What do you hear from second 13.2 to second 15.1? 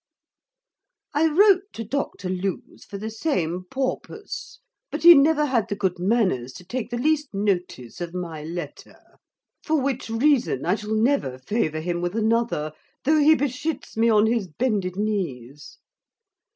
beshits me on his bended